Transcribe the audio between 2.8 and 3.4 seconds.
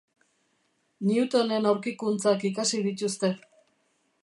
dituzte.